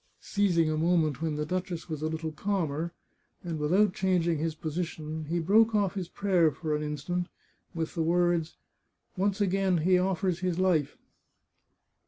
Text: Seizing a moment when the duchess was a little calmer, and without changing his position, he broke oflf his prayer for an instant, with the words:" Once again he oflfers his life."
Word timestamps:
Seizing 0.19 0.67
a 0.67 0.77
moment 0.79 1.21
when 1.21 1.35
the 1.35 1.45
duchess 1.45 1.87
was 1.87 2.01
a 2.01 2.07
little 2.07 2.31
calmer, 2.31 2.91
and 3.43 3.59
without 3.59 3.93
changing 3.93 4.39
his 4.39 4.55
position, 4.55 5.25
he 5.25 5.37
broke 5.39 5.73
oflf 5.73 5.93
his 5.93 6.09
prayer 6.09 6.49
for 6.49 6.75
an 6.75 6.81
instant, 6.81 7.27
with 7.75 7.93
the 7.93 8.01
words:" 8.01 8.57
Once 9.15 9.39
again 9.39 9.77
he 9.77 9.97
oflfers 9.97 10.39
his 10.39 10.57
life." 10.57 10.97